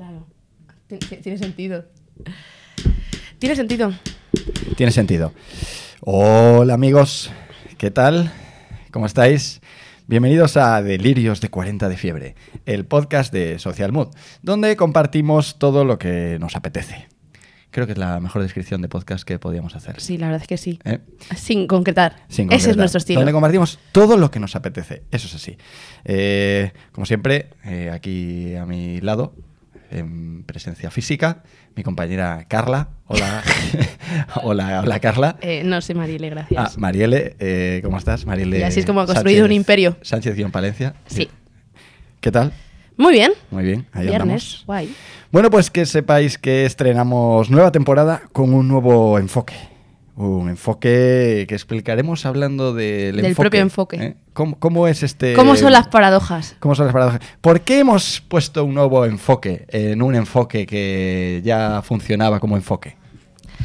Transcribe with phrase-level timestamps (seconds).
[0.00, 0.26] Claro.
[1.22, 1.84] Tiene sentido.
[3.38, 3.92] Tiene sentido.
[4.74, 5.34] Tiene sentido.
[6.00, 7.30] Hola amigos,
[7.76, 8.32] ¿qué tal?
[8.92, 9.60] ¿Cómo estáis?
[10.06, 12.34] Bienvenidos a Delirios de 40 de Fiebre,
[12.64, 14.08] el podcast de Social Mood,
[14.40, 17.06] donde compartimos todo lo que nos apetece.
[17.70, 20.00] Creo que es la mejor descripción de podcast que podíamos hacer.
[20.00, 20.78] Sí, la verdad es que sí.
[20.84, 21.00] ¿Eh?
[21.36, 22.24] Sin concretar.
[22.28, 22.76] Sin Ese es concretar.
[22.78, 23.20] nuestro estilo.
[23.20, 25.02] Donde compartimos todo lo que nos apetece.
[25.10, 25.58] Eso es así.
[26.06, 29.34] Eh, como siempre, eh, aquí a mi lado,
[29.90, 31.42] en presencia física,
[31.76, 32.88] mi compañera Carla.
[33.06, 33.42] Hola.
[34.42, 35.36] hola, hola Carla.
[35.40, 36.78] Eh, no sé, Marielle, Ah, gracias.
[36.78, 38.26] Marielle, eh, ¿cómo estás?
[38.26, 38.58] Marielle.
[38.58, 39.96] Y así es como ha construido un imperio.
[40.02, 40.94] Sánchez guion Palencia.
[41.06, 41.28] Sí.
[42.20, 42.52] ¿Qué tal?
[42.96, 43.32] Muy bien.
[43.50, 44.20] Muy bien, ahí Viernes.
[44.20, 44.62] andamos.
[44.66, 44.94] Guay.
[45.32, 49.54] Bueno, pues que sepáis que estrenamos nueva temporada con un nuevo enfoque.
[50.22, 53.44] Un enfoque que explicaremos hablando del, Del enfoque.
[53.44, 53.96] propio enfoque.
[53.96, 54.16] ¿eh?
[54.34, 55.32] ¿Cómo, cómo es este...?
[55.32, 56.56] ¿Cómo son las paradojas?
[56.60, 57.20] ¿Cómo son las paradojas?
[57.40, 62.96] ¿Por qué hemos puesto un nuevo enfoque en un enfoque que ya funcionaba como enfoque?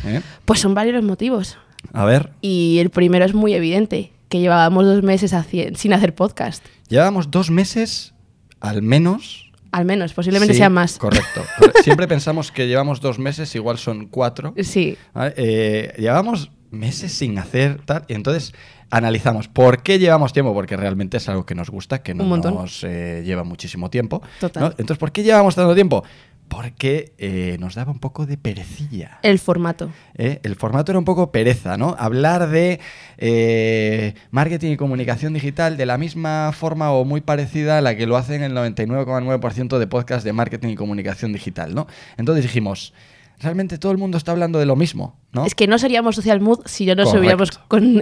[0.06, 0.22] ¿Eh?
[0.46, 1.58] Pues son varios los motivos.
[1.94, 5.36] A ver, Y el primero es muy evidente, que llevábamos dos meses
[5.76, 6.66] sin hacer podcast.
[6.88, 8.14] llevamos dos meses,
[8.62, 9.45] al menos...
[9.76, 10.98] Al menos, posiblemente Sí, sea más.
[10.98, 11.44] Correcto.
[11.60, 14.54] Corre- Siempre pensamos que llevamos dos meses, igual son cuatro.
[14.64, 14.98] Sí.
[15.14, 15.34] ¿vale?
[15.36, 18.54] Eh, llevamos meses sin hacer tal, y entonces
[18.90, 22.84] analizamos por qué llevamos tiempo, porque realmente es algo que nos gusta, que no nos
[22.86, 24.22] eh, lleva muchísimo tiempo.
[24.40, 24.64] Total.
[24.64, 24.70] ¿no?
[24.72, 26.04] Entonces, ¿por qué llevamos tanto tiempo?
[26.48, 29.20] Porque eh, nos daba un poco de perecilla.
[29.24, 29.90] El formato.
[30.16, 30.40] ¿eh?
[30.44, 31.96] El formato era un poco pereza, ¿no?
[31.98, 32.80] Hablar de
[33.18, 38.06] eh, marketing y comunicación digital de la misma forma o muy parecida a la que
[38.06, 41.88] lo hacen el 99,9% de podcasts de marketing y comunicación digital, ¿no?
[42.18, 42.94] Entonces dijimos,
[43.40, 45.46] realmente todo el mundo está hablando de lo mismo, ¿no?
[45.46, 47.20] Es que no seríamos Social Mood si no nos Correcto.
[47.20, 48.02] hubiéramos con,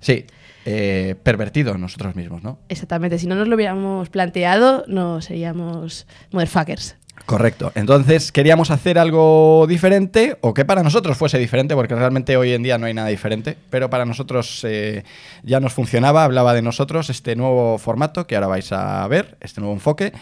[0.00, 0.26] Sí,
[0.66, 2.58] eh, pervertido nosotros mismos, ¿no?
[2.68, 6.96] Exactamente, si no nos lo hubiéramos planteado, no seríamos motherfuckers.
[7.26, 7.70] Correcto.
[7.76, 12.62] Entonces queríamos hacer algo diferente, o que para nosotros fuese diferente, porque realmente hoy en
[12.62, 15.04] día no hay nada diferente, pero para nosotros eh,
[15.44, 19.60] ya nos funcionaba, hablaba de nosotros este nuevo formato que ahora vais a ver, este
[19.60, 20.12] nuevo enfoque.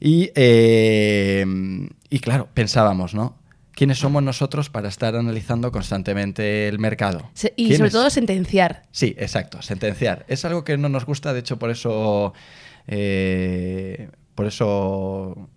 [0.00, 1.44] Y, eh,
[2.08, 3.36] y claro, pensábamos, ¿no?
[3.72, 7.30] ¿Quiénes somos nosotros para estar analizando constantemente el mercado?
[7.34, 8.82] Se- y sobre todo sentenciar.
[8.92, 10.24] Sí, exacto, sentenciar.
[10.28, 12.32] Es algo que no nos gusta, de hecho, por eso.
[12.86, 15.48] eh, por eso.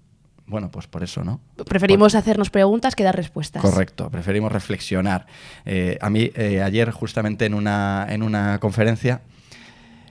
[0.45, 1.39] Bueno, pues por eso, ¿no?
[1.65, 3.61] Preferimos hacernos preguntas que dar respuestas.
[3.61, 5.25] Correcto, preferimos reflexionar.
[5.65, 9.21] Eh, a mí, eh, ayer, justamente en una, en una conferencia,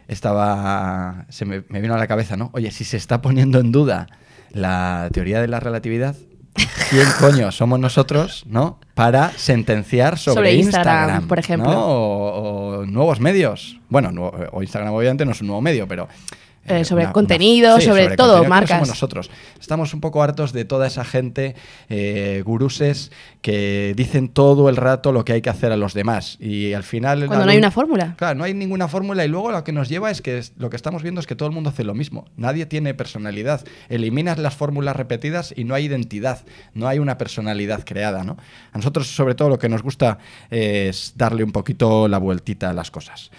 [0.09, 1.26] estaba.
[1.28, 2.50] Se me, me vino a la cabeza, ¿no?
[2.54, 4.06] Oye, si se está poniendo en duda
[4.50, 6.16] la teoría de la relatividad.
[6.91, 8.78] ¿Quién coño somos nosotros, no?
[8.94, 11.71] Para sentenciar sobre, Sobre Instagram, Instagram, por ejemplo.
[11.72, 11.81] ¿no?
[11.87, 13.81] O, o nuevos medios.
[13.88, 16.09] Bueno, no- o Instagram obviamente no es un nuevo medio, pero...
[16.64, 18.34] Eh, sobre contenido, sobre todo, contenido.
[18.36, 18.70] ¿Quiénes marcas.
[18.70, 19.30] somos nosotros.
[19.60, 21.56] Estamos un poco hartos de toda esa gente,
[21.88, 26.36] eh, guruses, que dicen todo el rato lo que hay que hacer a los demás.
[26.40, 27.26] Y al final...
[27.26, 28.14] Cuando no hay una fórmula.
[28.16, 30.70] Claro, no hay ninguna fórmula y luego lo que nos lleva es que es- lo
[30.70, 32.26] que estamos viendo es que todo el mundo hace lo mismo.
[32.36, 33.64] Nadie tiene personalidad.
[33.88, 36.42] Eliminas las fórmulas repetidas y no hay identidad,
[36.74, 38.36] no hay una personalidad creada, ¿no?
[38.72, 40.18] A nosotros sobre todo lo que nos gusta
[40.50, 43.30] es darle un poquito la vueltita a las cosas.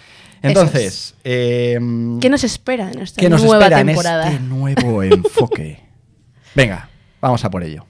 [0.48, 4.26] Entonces, em, ¿Qué nos espera en esta ¿qué nos nueva espera temporada?
[4.28, 5.80] en este nuevo enfoque?
[6.54, 6.88] Venga,
[7.20, 7.86] vamos a por ello.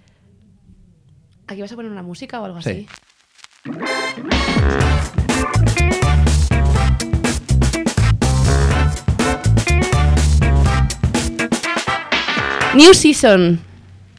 [1.47, 2.70] ¿Aquí vas a poner una música o algo Sí.
[2.70, 2.87] así?
[12.75, 13.60] New Season.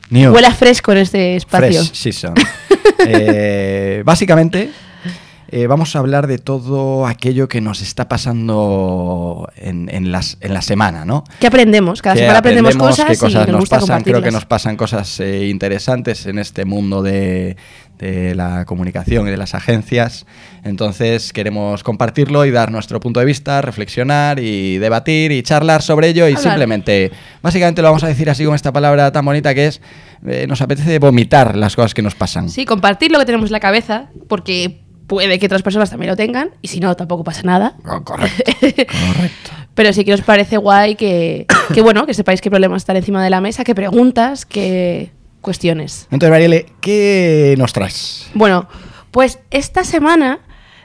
[0.10, 0.34] New.
[0.34, 1.84] Huele a fresco en este espacio.
[1.84, 2.34] Fresh Season.
[3.06, 4.72] Eh, básicamente,
[5.50, 10.54] eh, vamos a hablar de todo aquello que nos está pasando en, en las- en
[10.54, 11.24] la semana, ¿no?
[11.40, 12.02] ¿Qué aprendemos?
[12.02, 14.04] Cada Que semana aprendemos, cosas, qué cosas y nos, nos pasan.
[14.04, 17.58] Creo que nos pasan cosas eh, interesantes en este mundo de,
[18.00, 20.26] de la comunicación y de las agencias.
[20.64, 26.10] Entonces queremos compartirlo y dar nuestro punto de vista, reflexionar y debatir y charlar sobre
[26.10, 26.44] ello y Hablar.
[26.44, 29.82] simplemente, básicamente lo vamos a decir así con esta palabra tan bonita que es,
[30.26, 32.50] eh, nos apetece vomitar las cosas que nos pasan.
[32.50, 36.16] Sí, compartir lo que tenemos en la cabeza, porque puede que otras personas también lo
[36.16, 37.76] tengan, y si no, tampoco pasa nada.
[37.86, 39.52] Oh, correcto, correcto.
[39.76, 43.24] Pero sí que os parece guay que, que, bueno, que sepáis qué problemas están encima
[43.24, 45.12] de la mesa, qué preguntas, qué
[45.42, 46.08] cuestiones.
[46.12, 48.30] Entonces, Marielle, ¿qué nos traes?
[48.34, 48.68] Bueno,
[49.12, 50.40] pues esta semana,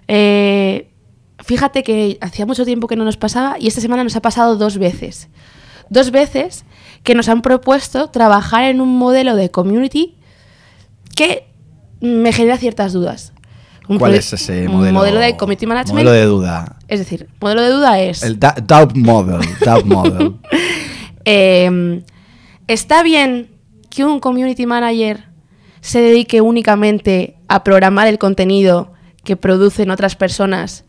[0.09, 0.91] eh,
[1.39, 4.57] fíjate que hacía mucho tiempo que no nos pasaba y esta semana nos ha pasado
[4.57, 5.29] dos veces.
[5.89, 6.65] Dos veces
[7.05, 10.17] que nos han propuesto trabajar en un modelo de community
[11.17, 11.47] que
[12.01, 13.33] me genera ciertas dudas.
[13.91, 15.01] Un ¿Cuál es ese modelo?
[15.01, 15.95] modelo de community management.
[15.95, 16.77] Modelo de duda.
[16.87, 18.23] Es decir, modelo de duda es...
[18.23, 19.41] El doubt model.
[19.65, 20.35] Doubt model.
[21.27, 22.03] Eh,
[22.67, 23.51] está bien
[23.91, 25.29] que un community manager
[25.83, 30.87] se dedique únicamente a programar el contenido que producen otras personas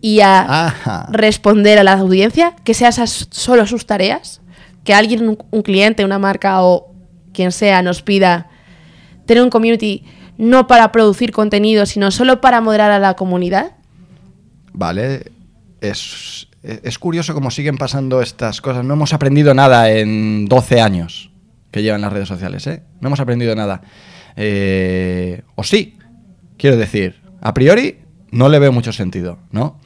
[0.00, 1.08] y a Ajá.
[1.12, 4.40] responder a la audiencia, que sean solo sus tareas,
[4.82, 6.94] que alguien, un cliente, una marca o
[7.34, 8.48] quien sea nos pida
[9.26, 10.04] tener un community
[10.38, 13.72] no para producir contenido, sino solo para moderar a la comunidad.
[14.72, 15.30] Vale,
[15.80, 18.84] es, es curioso cómo siguen pasando estas cosas.
[18.84, 21.30] No hemos aprendido nada en 12 años
[21.70, 22.82] que llevan las redes sociales, ¿eh?
[23.00, 23.82] No hemos aprendido nada.
[24.36, 25.96] Eh, o sí,
[26.56, 27.98] quiero decir, a priori
[28.30, 29.78] no le veo mucho sentido, ¿no?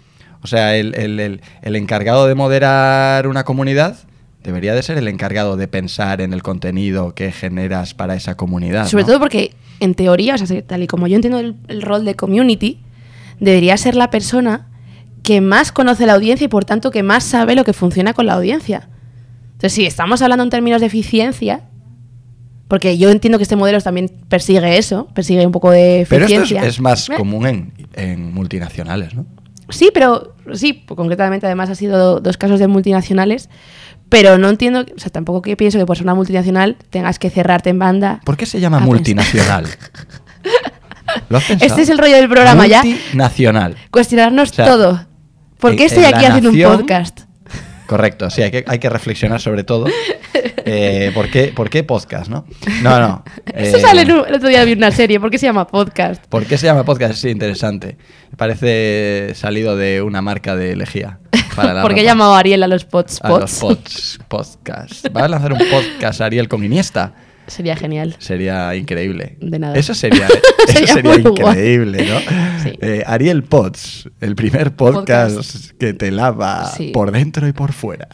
[0.42, 3.96] O sea, el, el- el- el encargado de moderar una comunidad
[4.42, 8.86] debería de ser el encargado de pensar en el contenido que generas para esa comunidad.
[8.88, 9.08] Sobre ¿no?
[9.08, 12.14] todo porque, en teoría, o sea, tal y como yo entiendo el, el rol de
[12.14, 12.80] community,
[13.40, 14.68] debería ser la persona
[15.22, 18.26] que más conoce la audiencia y por tanto que más sabe lo que funciona con
[18.26, 18.88] la audiencia.
[19.52, 21.62] Entonces, si estamos hablando en términos de eficiencia,
[22.68, 26.34] porque yo entiendo que este modelo también persigue eso, persigue un poco de Pero esto
[26.34, 26.68] es, eficiencia.
[26.68, 29.26] es más Eh, común en, en multinacionales, ¿no?
[29.70, 33.50] Sí, pero sí, pues, concretamente además ha sido dos casos de multinacionales,
[34.08, 37.30] pero no entiendo, o sea, tampoco que pienso que por ser una multinacional tengas que
[37.30, 38.20] cerrarte en banda.
[38.24, 39.66] ¿Por qué se llama multinacional?
[41.28, 41.68] ¿Lo has pensado?
[41.70, 42.82] Este es el rollo del programa ya.
[42.82, 43.76] Multinacional.
[43.90, 45.06] Cuestionarnos O sea, todo.
[45.58, 47.20] ¿Por qué estoy aquí haciendo nación- un podcast?
[47.86, 49.86] Correcto, sí, hay que, hay que reflexionar sobre todo.
[50.70, 52.44] Eh, ¿por, qué, por qué podcast, no?
[52.82, 53.24] No, no.
[53.54, 55.18] Eso eh, sale en un- el otro día vi una serie.
[55.20, 56.24] ¿Por qué se llama podcast?
[56.26, 57.14] ¿Por qué se llama podcast?
[57.14, 57.96] Sí, interesante.
[58.36, 61.18] Parece salido de una marca de lejía.
[61.56, 63.20] Para Porque he llamado a Ariel a los pods.
[63.22, 63.58] A los pods.
[63.58, 65.06] pods, podcast.
[65.16, 67.14] ¿Va a lanzar un podcast Ariel con Iniesta?
[67.48, 68.14] Sería genial.
[68.18, 69.36] Sería increíble.
[69.40, 69.74] De nada.
[69.76, 70.26] Eso sería,
[70.68, 71.36] eso Sería sería, muy guay.
[71.56, 72.18] increíble, ¿no?
[72.62, 72.72] Sí.
[72.80, 75.70] Eh, Ariel Pods, el primer podcast, Podcast.
[75.78, 76.90] que te lava Sí.
[76.92, 78.08] por dentro y por fuera.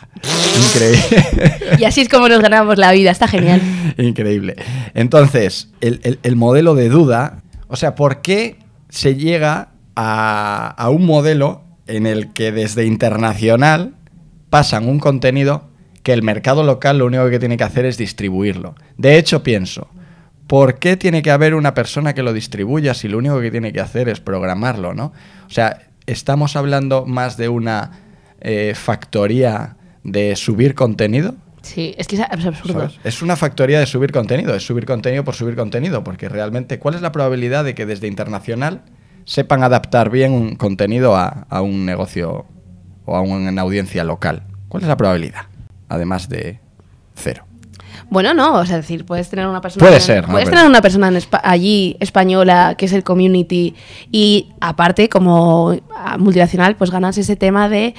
[0.66, 1.24] Increíble.
[1.78, 3.10] Y así es como nos ganamos la vida.
[3.10, 3.60] Está genial.
[3.98, 4.56] Increíble.
[4.94, 8.58] Entonces, el, el- el modelo de duda, o sea, ¿por qué
[8.88, 13.94] se llega a, a un modelo en el que desde internacional
[14.50, 15.68] pasan un contenido
[16.04, 18.76] que el mercado local lo único que tiene que hacer es distribuirlo?
[18.96, 19.88] De hecho, pienso,
[20.46, 23.72] ¿por qué tiene que haber una persona que lo distribuya si lo único que tiene
[23.72, 25.12] que hacer es programarlo, ¿no?
[25.46, 27.90] O sea, estamos hablando más de una
[28.40, 31.34] eh, factoría de subir contenido.
[31.62, 32.80] Sí, es que es absurdo.
[32.80, 33.00] ¿sabes?
[33.02, 36.94] Es una factoría de subir contenido, es subir contenido por subir contenido, porque realmente, ¿cuál
[36.94, 38.82] es la probabilidad de que desde internacional
[39.24, 42.44] sepan adaptar bien un contenido a, a un negocio
[43.06, 44.42] o a una audiencia local?
[44.68, 45.53] ¿Cuál es la probabilidad?
[45.94, 46.60] Además de
[47.14, 47.44] cero.
[48.10, 49.84] Bueno, no, o sea, es decir, puedes tener una persona.
[49.86, 50.26] Puede ser.
[50.26, 53.74] Puedes tener una persona en Espa- allí española que es el community
[54.12, 57.94] y aparte, como ah, multinacional, pues ganas ese tema de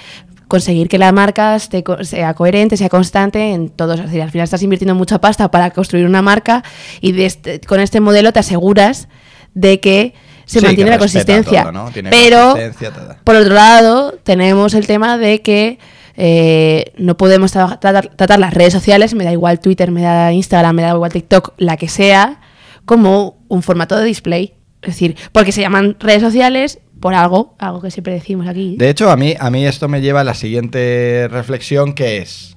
[0.48, 4.00] conseguir que la marca esté sea coherente, sea constante en todos.
[4.00, 6.64] Es decir, al final estás invirtiendo mucha pasta para construir una marca
[7.02, 9.08] y de este- con este modelo te aseguras
[9.56, 10.14] de que
[10.46, 11.64] se Sí, mantiene que la consistencia.
[11.64, 11.90] todo, ¿no?
[11.92, 15.80] Tiene Pero, consistencia, por otro lado, tenemos el tema de que
[16.18, 20.32] eh, no podemos tra- tratar, tratar las redes sociales, me da igual Twitter, me da
[20.32, 22.40] Instagram, me da igual TikTok, la que sea,
[22.86, 24.54] como un formato de display.
[24.82, 28.76] Es decir, porque se llaman redes sociales por algo, algo que siempre decimos aquí.
[28.78, 32.56] De hecho, a mí, a mí esto me lleva a la siguiente reflexión, que es,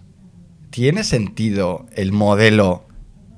[0.70, 2.84] ¿tiene sentido el modelo,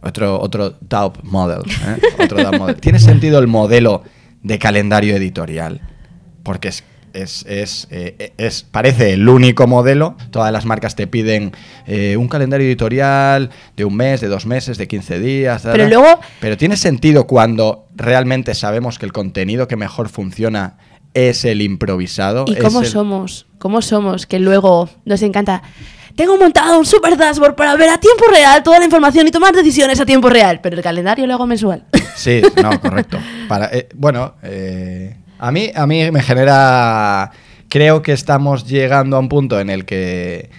[0.02, 2.00] otro, otro top model, ¿eh?
[2.22, 4.02] otro top model, ¿tiene sentido el modelo
[4.42, 5.80] de calendario editorial?
[6.42, 11.52] Porque es, es, es, eh, es- parece el único modelo, todas las marcas te piden
[11.86, 16.20] eh, un calendario editorial de un mes, de dos meses, de 15 días, Pero luego-
[16.40, 20.78] pero tiene sentido cuando realmente sabemos que el contenido que mejor funciona
[21.14, 22.44] es el improvisado.
[22.46, 23.46] ¿Y cómo el- somos?
[23.58, 24.26] ¿Cómo somos?
[24.26, 25.62] Que luego nos encanta.
[26.16, 29.54] Tengo montado un super dashboard para ver a tiempo real toda la información y tomar
[29.54, 31.84] decisiones a tiempo real, pero el calendario lo hago mensual.
[32.16, 33.18] Sí, no, correcto.
[33.48, 37.30] Para, eh, bueno, eh, a, mí, a mí me genera...
[37.68, 40.50] Creo que estamos llegando a un punto en el que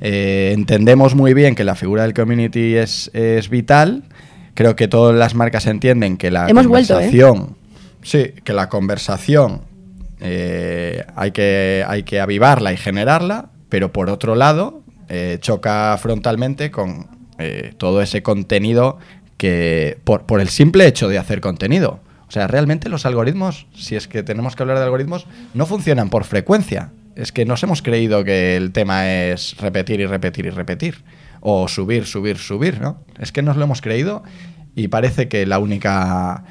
[0.00, 4.04] eh, entendemos muy bien que la figura del community es, es vital.
[4.54, 7.10] Creo que todas las marcas entienden que la Hemos vuelto, ¿eh?
[7.10, 7.56] conversación...
[8.02, 9.62] Sí, que la conversación
[10.20, 16.70] eh, hay, que, hay que avivarla y generarla, pero por otro lado eh, choca frontalmente
[16.70, 17.08] con
[17.38, 18.98] eh, todo ese contenido
[19.36, 22.00] que por, por el simple hecho de hacer contenido.
[22.28, 26.10] O sea, realmente los algoritmos, si es que tenemos que hablar de algoritmos, no funcionan
[26.10, 26.90] por frecuencia.
[27.14, 31.04] Es que nos hemos creído que el tema es repetir y repetir y repetir.
[31.40, 32.98] O subir, subir, subir, ¿no?
[33.20, 34.22] Es que nos lo hemos creído
[34.74, 36.44] y parece que la única,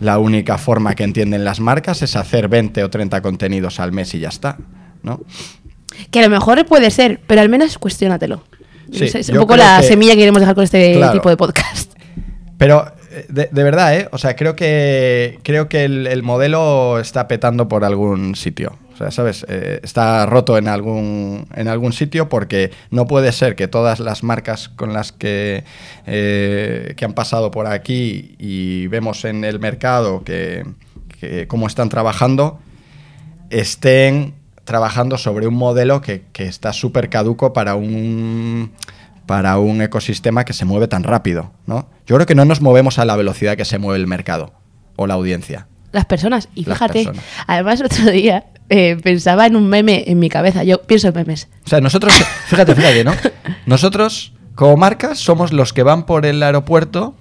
[0.00, 4.12] la única forma que entienden las marcas es hacer 20 o 30 contenidos al mes
[4.14, 4.58] y ya está,
[5.02, 5.20] ¿no?
[6.10, 8.42] Que a lo mejor puede ser, pero al menos cuestiónatelo.
[8.92, 11.12] Sí, es un poco la que- semilla que queremos dejar con este Claro.
[11.12, 11.92] tipo de podcast.
[12.58, 12.92] Pero
[13.28, 14.08] de, verdad, ¿eh?
[14.12, 18.76] O sea, creo que, creo que el, el modelo está petando por algún sitio.
[18.92, 19.44] O sea, ¿sabes?
[19.48, 24.22] Eh, está roto en algún, en algún sitio porque no puede ser que todas las
[24.22, 25.64] marcas con las que,
[26.06, 30.64] eh, que han pasado por aquí y vemos en el mercado que
[31.48, 32.60] cómo están trabajando,
[33.50, 38.72] estén trabajando sobre un modelo que, que está súper caduco para un
[39.30, 41.88] para un ecosistema que se mueve tan rápido, ¿no?
[42.04, 44.52] Yo creo que no nos movemos a la velocidad que se mueve el mercado
[44.96, 45.68] o la audiencia.
[45.92, 46.48] Las personas.
[46.56, 47.24] Y Las fíjate, personas.
[47.46, 50.64] además otro día eh, pensaba en un meme en mi cabeza.
[50.64, 51.48] Yo pienso en memes.
[51.64, 52.12] O sea, nosotros,
[52.48, 53.12] fíjate, fíjate, ¿no?
[53.66, 57.14] Nosotros, como marcas, somos los que van por el aeropuerto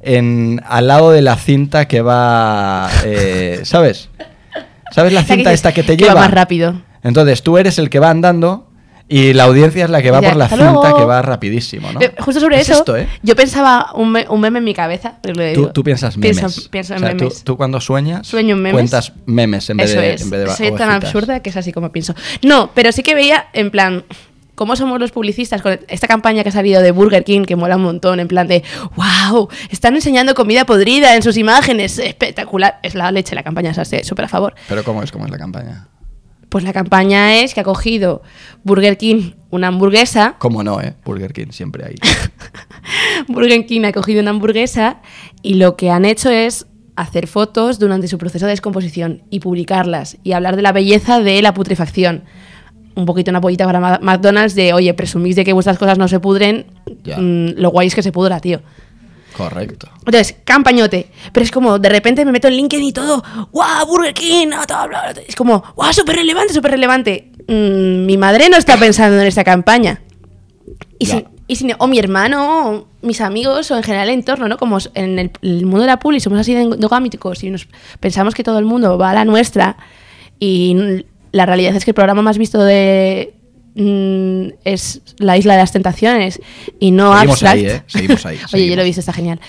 [0.00, 4.08] en, al lado de la cinta que va, eh, ¿sabes?
[4.92, 6.20] ¿Sabes la cinta esta que te que va lleva?
[6.22, 6.80] más rápido.
[7.02, 8.69] Entonces tú eres el que va andando
[9.10, 10.96] y la audiencia es la que va Ya, por la cinta luego.
[10.96, 12.00] que va rapidísimo, ¿no?
[12.00, 13.08] Eh, Justo sobre Es eso, esto, ¿eh?
[13.22, 15.18] yo pensaba un, me- un meme en mi cabeza.
[15.24, 16.38] le Tú, digo, tú piensas memes.
[16.38, 17.44] Pienso, pienso en O sea, tú- memes.
[17.44, 18.72] Tú, cuando sueñas, Sueño memes.
[18.72, 20.22] cuentas memes en vez de, es.
[20.22, 21.04] en vez de Soy tan ovejitas.
[21.04, 22.14] absurda que es así como pienso.
[22.42, 24.04] No, pero sí que veía en plan.
[24.54, 27.76] ¿Cómo somos los publicistas con esta campaña que ha salido de Burger King que mola
[27.76, 28.20] un montón?
[28.20, 28.62] En plan de,
[28.94, 32.78] wow, están enseñando comida podrida en sus imágenes, espectacular.
[32.82, 34.54] Es la leche la campaña, o sea, súper a favor.
[34.68, 35.88] Pero ¿cómo es, cómo es la campaña?
[36.50, 38.22] Pues la campaña es que ha cogido
[38.64, 40.94] Burger King una hamburguesa, ¿Cómo no, eh?
[41.04, 41.94] Burger King siempre hay.
[43.28, 44.98] Burger King ha cogido una hamburguesa
[45.42, 46.66] y lo que han hecho es
[46.96, 51.40] hacer fotos durante su proceso de descomposición y publicarlas y hablar de la belleza de
[51.40, 52.24] la putrefacción.
[52.96, 56.18] Un poquito una pollita para McDonald's de, oye, presumís de que vuestras cosas no se
[56.20, 56.66] pudren,
[57.04, 57.16] Ya.
[57.18, 58.60] mm, lo guay es que se pudra, tío.
[59.40, 59.88] Correcto.
[59.98, 61.06] Entonces, campañote.
[61.32, 64.48] Pero es como, de repente me meto en LinkedIn y todo, ¡guau, Burger King!
[64.48, 65.22] no, todo, bla, bla".
[65.26, 67.32] Es como, ¡guau, súper relevante, súper relevante!
[67.48, 70.02] Mm, mi madre no está pensando en esta campaña.
[70.98, 74.46] Y si, y si o mi hermano, o mis amigos, o en general el entorno,
[74.46, 74.58] ¿no?
[74.58, 77.66] Como en el, el mundo de la publi somos así de endogámicos y nos
[77.98, 79.78] pensamos que todo el mundo va a la nuestra
[80.38, 83.39] y la realidad es que el programa más visto de
[83.74, 86.40] mm, es La Isla de las Tentaciones
[86.78, 87.56] y no Seguimos Abstract.
[87.56, 87.82] ahí, ¿eh?
[87.86, 89.40] Seguimos ahí, Oye, yo lo he visto, está genial.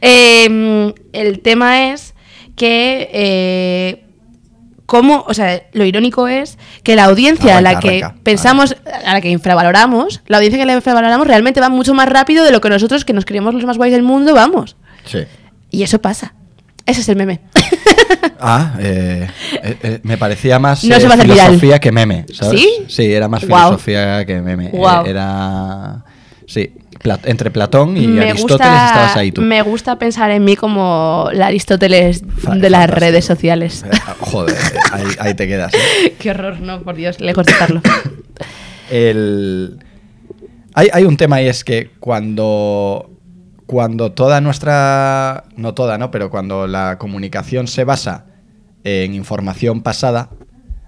[0.00, 2.14] Eh, el tema es
[2.56, 3.08] que...
[3.12, 4.04] eh,
[4.86, 8.22] cómo, o sea, lo irónico es que la audiencia a la que arranca.
[8.22, 12.42] pensamos, a la que infravaloramos, la audiencia que la infravaloramos realmente va mucho más rápido
[12.42, 14.76] de lo que nosotros, que nos creemos los más guays del mundo, vamos.
[15.04, 15.18] Sí.
[15.70, 16.34] Y eso pasa.
[16.86, 17.40] Ese es el meme.
[18.40, 19.28] Ah, eh,
[19.62, 21.46] eh, eh, me parecía más No eh, se va a hacer viral.
[21.48, 22.60] filosofía que meme, ¿sabes?
[22.60, 22.68] ¿Sí?
[22.88, 23.68] Sí, era más Guau.
[23.78, 24.70] filosofía que meme.
[25.06, 26.04] Era...
[26.46, 28.40] Sí, Pla- entre Platón y me, Aristóteles
[28.70, 29.40] gusta, estabas ahí tú.
[29.42, 32.28] me gusta pensar en mí como la Aristóteles de
[32.70, 33.00] las fantástico.
[33.00, 33.84] redes sociales.
[33.84, 34.56] Eh, Joder,
[34.92, 35.72] ahí, ahí te quedas.
[35.74, 36.14] ¿eh?
[36.18, 37.82] Qué horror, no, por Dios, lejos de estarlo.
[38.90, 39.78] El...
[40.74, 43.10] Hay, hay un tema y es que cuando,
[43.68, 46.10] cuando toda nuestra, no toda, ¿no?
[46.10, 48.24] Pero cuando la comunicación se basa
[48.82, 50.30] en información pasada,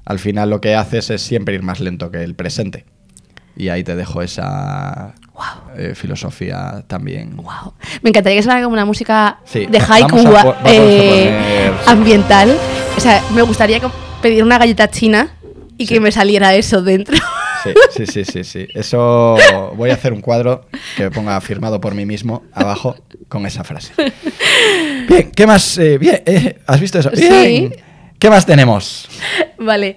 [0.07, 2.87] al final lo que haces es siempre ir más lento que el presente.
[3.55, 5.77] Y ahí te dejo esa Wow.
[5.77, 7.37] eh, filosofía también.
[7.37, 7.75] Wow.
[8.01, 10.17] Me encantaría que sonara como una música Sí, de haiku
[10.65, 12.57] eh, ambiental.
[12.97, 13.79] O sea, me gustaría
[14.23, 15.29] pedir una galleta china
[15.77, 17.15] y que me saliera eso dentro.
[17.65, 18.69] Sí, sí, sí, sí, sí.
[18.75, 19.37] Eso
[19.77, 22.97] voy a hacer un cuadro que ponga firmado por mí mismo abajo
[23.29, 23.93] con esa frase.
[25.09, 25.77] Bien, ¿qué más?
[25.79, 27.11] Eh, bien, eh, ¿has visto eso?
[27.15, 27.71] Sí.
[28.19, 29.09] ¿Qué más tenemos?
[29.59, 29.97] vale.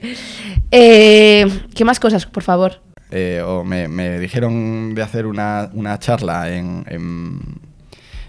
[0.72, 2.82] Eh, ¿Qué más cosas, por favor?
[3.12, 7.40] Eh, o me, me dijeron de hacer una, una charla en, en,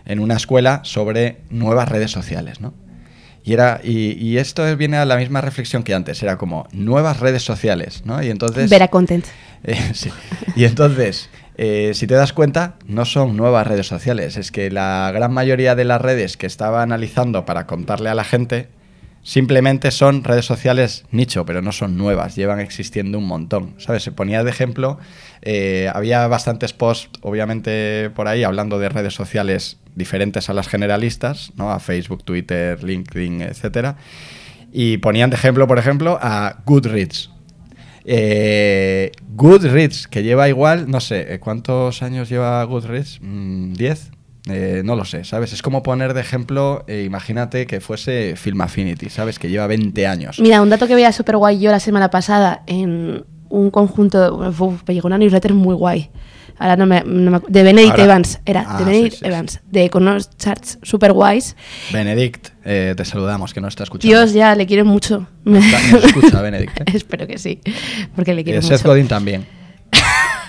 [0.05, 2.75] en una escuela sobre nuevas redes sociales, ¿no?
[3.45, 7.21] Y, era, y, y esto viene a la misma reflexión que antes, era como nuevas
[7.21, 8.23] redes sociales, ¿no?
[8.23, 8.71] Y entonces...
[8.71, 9.25] Vera Content.
[9.67, 10.11] Eh, sí.
[10.57, 14.37] Y entonces, eh, si te das cuenta, no son nuevas redes sociales.
[14.37, 18.25] Es que la gran mayoría de las redes que estaba analizando para contarle a la
[18.25, 18.69] gente
[19.25, 23.75] simplemente son redes sociales nicho, pero no son nuevas, llevan existiendo un montón.
[23.79, 24.05] ¿Sabes?
[24.05, 24.99] Se ponía de ejemplo,
[25.43, 31.53] eh, había bastantes posts, obviamente, por ahí hablando de redes sociales diferentes a las generalistas,
[31.57, 31.73] ¿no?
[31.73, 33.97] A Facebook, Twitter, LinkedIn, etcétera.
[34.73, 37.31] Y ponían de ejemplo, por ejemplo, a Goodreads.
[38.05, 43.21] Eh, Goodreads, que lleva igual, no sé, ¿eh, ¿cuántos años lleva Goodreads?
[43.23, 44.11] Mm, ¿10?
[44.49, 45.53] Eh, no lo sé, ¿sabes?
[45.55, 49.39] Es como poner de ejemplo, eh, imagínate que fuese Film Affinity, ¿sabes?
[49.39, 50.39] Que lleva 20 años.
[50.39, 54.83] Mira, un dato que veía súper guay yo la semana pasada en un conjunto, uf,
[54.87, 56.11] me llegó una newsletter muy guay.
[56.59, 59.19] Ahora no me, no me de Benedict Ahora- Evans, era, Ah, de sí, Benedict sí,
[59.21, 59.27] sí.
[59.27, 61.57] Evans, de con unos charts súper guays.
[61.93, 64.07] Benedict, eh, te saludamos, que no está escuchando.
[64.17, 65.27] Dios, ya, le quiero mucho.
[65.47, 66.85] Está- nos escucha, Benedict, ¿eh?
[66.95, 67.61] Espero que sí,
[68.15, 68.77] porque le quiero Eh, mucho.
[68.77, 69.47] Seth Godin también.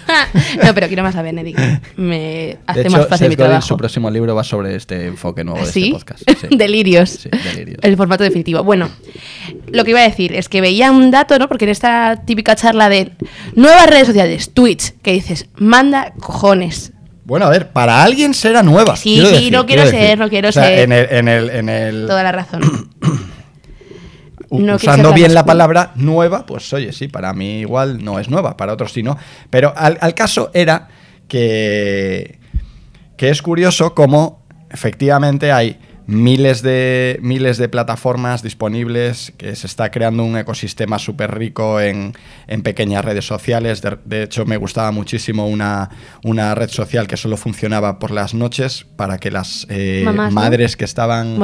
[0.63, 1.57] no, pero quiero más a Benedict.
[1.97, 3.67] Me hace de más fácil mi Seth Godin, trabajo.
[3.67, 5.83] su próximo libro va sobre este enfoque nuevo de ¿Sí?
[5.85, 6.23] este podcast.
[6.41, 6.47] Sí.
[6.57, 7.09] Delirios.
[7.09, 7.79] Sí, delirios.
[7.81, 8.63] El formato definitivo.
[8.63, 8.89] Bueno,
[9.71, 11.47] lo que iba a decir es que veía un dato, ¿no?
[11.47, 13.11] Porque en esta típica charla de
[13.55, 16.91] nuevas redes sociales, Twitch, que dices, manda cojones.
[17.25, 18.95] Bueno, a ver, para alguien será nueva.
[18.95, 20.79] Sí, quiero sí, decir, no quiero ser, no quiero O sea, ser.
[20.79, 22.61] En el, en el, en el- Toda la razón.
[24.49, 28.57] no usando bien la palabra nueva, pues oye, sí, para mí igual no es nueva,
[28.57, 29.17] para otros sí no.
[29.49, 30.87] Pero al, al caso era
[31.27, 32.39] que,
[33.17, 39.89] que es curioso cómo efectivamente hay miles de, miles de plataformas disponibles, que se está
[39.91, 42.13] creando un ecosistema súper rico en,
[42.47, 43.81] en pequeñas redes sociales.
[43.81, 45.89] De, de hecho, me gustaba muchísimo una,
[46.23, 50.41] una red social que solo funcionaba por las noches para que las eh, Mamás, ¿no?
[50.41, 51.39] madres que estaban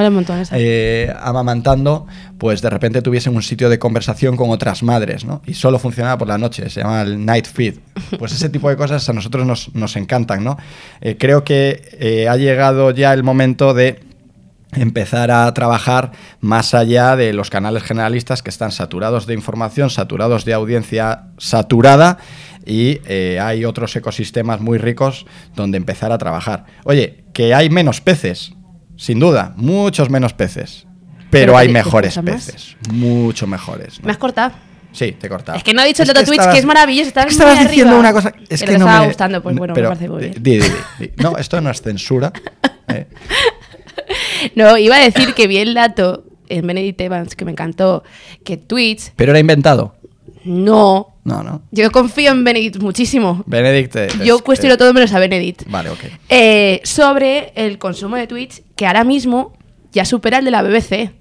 [0.52, 2.06] eh, amamantando,
[2.38, 5.42] pues de repente tuviesen un sitio de conversación con otras madres, ¿no?
[5.46, 7.76] Y solo funcionaba por la noche, se llama el Night Feed.
[8.20, 10.58] Pues ese tipo de cosas a nosotros nos, nos encantan, ¿no?
[11.02, 14.11] Eh, creo que ha llegado ya el momento de
[14.74, 20.46] empezar a trabajar más allá de los canales generalistas que están saturados de información, saturados
[20.46, 22.18] de audiencia saturada
[22.66, 25.26] y eh, hay otros ecosistemas muy ricos
[25.56, 26.66] donde empezar a trabajar.
[26.86, 28.54] Oye, que hay menos peces,
[28.98, 30.86] sin duda, muchos menos peces,
[31.30, 32.46] pero Pero hay mejores escuchan más.
[32.46, 34.00] peces, mucho mejores.
[34.00, 34.06] ¿no?
[34.06, 34.54] Me has cortado.
[34.94, 35.58] Sí, te he cortado.
[35.58, 37.56] Es que no he dicho el Twitch, estabas- que es maravilloso, estás es que estabas
[37.60, 38.00] muy diciendo arriba.
[38.02, 38.34] una cosa.
[38.50, 40.34] Es Pero que no estaba me- gustando, pues bueno, me parece muy bien.
[40.38, 41.12] di- di- di.
[41.18, 42.34] No, esto no es censura.
[42.90, 43.08] ¿eh?
[44.56, 48.04] No, iba a decir que vi el dato en Benedict Evans, que me encantó,
[48.44, 49.96] que Twitch Pero era inventado.
[50.44, 51.08] no.
[51.24, 51.62] No, no.
[51.70, 53.44] Yo confío en Benedict muchísimo.
[53.46, 53.96] Benedict.
[54.26, 55.66] Yo es- cuestiono eh, todo menos a Benedict.
[55.70, 56.00] Vale, ok.
[56.30, 59.54] Eh, sobre el consumo de Twitch, que ahora mismo
[59.92, 61.12] ya supera el de la BBC.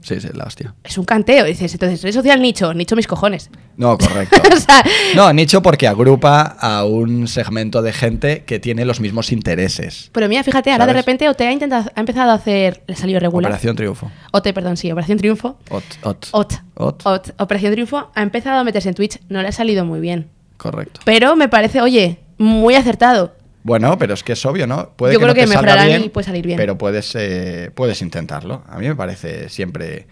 [0.00, 0.74] Sí, sí, la hostia.
[0.82, 1.44] Es un canteo.
[1.44, 3.50] Dices, entonces, red social nicho, nicho mis cojones.
[3.76, 4.40] No, correcto.
[4.54, 4.82] o sea,
[5.14, 10.10] No, nicho porque agrupa a un segmento de gente que tiene los mismos intereses.
[10.12, 13.20] pero mira, fíjate, ahora de repente OT ha, intentado, ha empezado a hacer, le salió
[13.20, 13.50] regular.
[13.50, 14.10] Operación Triunfo.
[14.32, 15.58] OT, perdón, sí, Operación Triunfo.
[15.70, 16.28] Ot, ot.
[16.32, 16.54] OT.
[16.74, 17.06] Ot.
[17.06, 17.30] OT.
[17.38, 20.28] Operación Triunfo ha empezado a meterse en Twitch, no le ha salido muy bien.
[20.56, 21.00] Correcto.
[21.04, 23.34] Pero me parece, oye, muy acertado.
[23.62, 24.90] Bueno, pero es que es obvio, ¿no?
[24.96, 26.56] Puede Yo que creo no te que mejorarán bien, y puede salir bien.
[26.56, 28.64] Pero puedes, eh, puedes intentarlo.
[28.68, 30.06] A mí me parece siempre.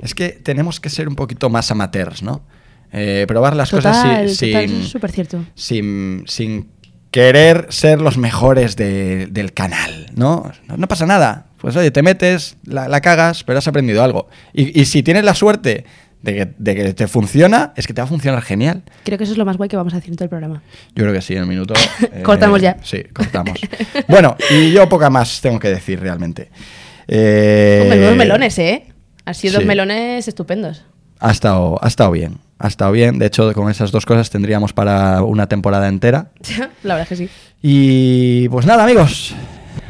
[0.00, 2.42] Es que tenemos que ser un poquito más amateurs, ¿no?
[2.92, 5.44] Eh, probar las Total, cosas si- total, sin, súper cierto.
[5.56, 6.70] sin, sin
[7.10, 10.52] querer ser los mejores de- del canal, ¿no?
[10.68, 10.76] ¿no?
[10.76, 11.46] no pasa nada.
[11.58, 14.28] Pues oye, te metes, la, la cagas, pero has aprendido algo.
[14.52, 15.84] Y, y si tienes la suerte
[16.24, 18.82] de que, de que te funciona, es que te va a funcionar genial.
[19.04, 20.62] Creo que eso es lo más guay que vamos a decir en todo el programa.
[20.94, 21.74] Yo creo que sí, en el minuto.
[22.02, 22.78] eh, Cortamos ya.
[22.82, 23.60] Sí, cortamos.
[24.08, 26.50] bueno, y yo poca más tengo que decir realmente.
[27.06, 28.86] Eh, Hombre, dos melones, ¿eh?
[29.26, 29.68] Han sido dos sí.
[29.68, 30.84] melones estupendos.
[31.20, 32.38] Ha estado, ha estado bien.
[32.58, 33.18] Ha estado bien.
[33.18, 36.30] De hecho, con esas dos cosas tendríamos para una temporada entera.
[36.82, 37.28] la verdad es que sí.
[37.60, 39.34] Y pues nada, amigos.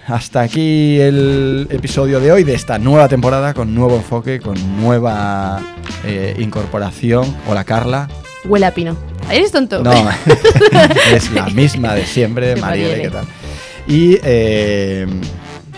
[0.06, 5.60] Hasta aquí el episodio de hoy de esta nueva temporada con nuevo enfoque, con nueva
[6.04, 7.34] eh, incorporación.
[7.48, 8.08] Hola, Carla.
[8.44, 8.96] Huele a pino.
[9.30, 9.82] ¿Eres tonto?
[9.82, 9.92] No,
[11.14, 13.02] es la misma de siempre, Marielle.
[13.02, 13.24] ¿qué tal?
[13.88, 15.06] Y eh,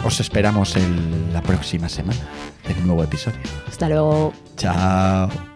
[0.04, 2.18] os esperamos el- la próxima semana
[2.68, 3.38] en un nuevo episodio.
[3.68, 4.32] Hasta luego.
[4.56, 5.55] Chao.